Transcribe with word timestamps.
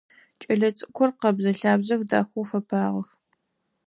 Кӏэлэцӏыкӏухэр 0.41 1.11
къэбзэ-лъабзэх, 1.19 2.01
дахэу 2.09 2.47
фэпагъэх. 2.49 3.07